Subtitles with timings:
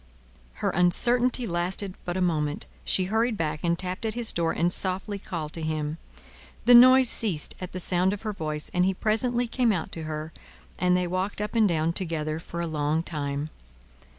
[0.65, 4.73] Her uncertainty lasted but a moment; she hurried back, and tapped at his door, and
[4.73, 5.99] softly called to him.
[6.65, 10.05] The noise ceased at the sound of her voice, and he presently came out to
[10.05, 10.33] her,
[10.79, 13.51] and they walked up and down together for a long time.